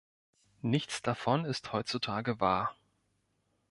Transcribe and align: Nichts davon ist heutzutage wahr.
Nichts 0.63 1.03
davon 1.03 1.45
ist 1.45 1.73
heutzutage 1.73 2.39
wahr. 2.39 2.75